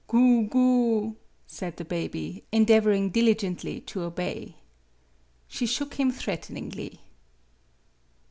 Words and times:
"Goo 0.07 0.47
goo," 0.47 1.15
said 1.45 1.77
the 1.77 1.85
baby, 1.85 2.43
endeavoring 2.51 3.11
diligently 3.11 3.79
to 3.81 4.01
obey. 4.01 4.55
She 5.47 5.67
shook 5.67 5.93
him 5.99 6.09
threateningly. 6.11 7.01